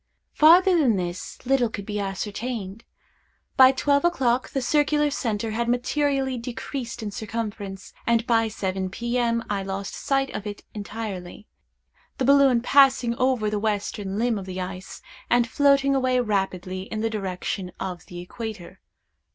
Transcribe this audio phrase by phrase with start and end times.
[0.33, 2.83] Farther than this, little could be ascertained.
[3.55, 9.45] By twelve o'clock the circular centre had materially decreased in circumference, and by seven P.M.
[9.47, 11.45] I lost sight of it entirely;
[12.17, 17.01] the balloon passing over the western limb of the ice, and floating away rapidly in
[17.01, 18.81] the direction of the equator.